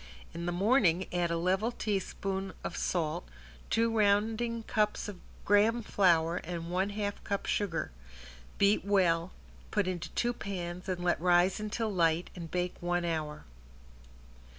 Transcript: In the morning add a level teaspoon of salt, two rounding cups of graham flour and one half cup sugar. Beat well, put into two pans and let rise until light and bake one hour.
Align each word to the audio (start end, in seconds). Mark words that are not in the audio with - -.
In 0.33 0.47
the 0.47 0.51
morning 0.51 1.05
add 1.13 1.29
a 1.29 1.37
level 1.37 1.71
teaspoon 1.71 2.53
of 2.63 2.75
salt, 2.75 3.27
two 3.69 3.95
rounding 3.95 4.63
cups 4.63 5.07
of 5.07 5.19
graham 5.45 5.83
flour 5.83 6.37
and 6.37 6.71
one 6.71 6.89
half 6.89 7.23
cup 7.23 7.45
sugar. 7.45 7.91
Beat 8.57 8.83
well, 8.83 9.31
put 9.69 9.85
into 9.87 10.09
two 10.13 10.33
pans 10.33 10.89
and 10.89 11.03
let 11.03 11.21
rise 11.21 11.59
until 11.59 11.93
light 11.93 12.31
and 12.35 12.49
bake 12.49 12.73
one 12.81 13.05
hour. 13.05 13.45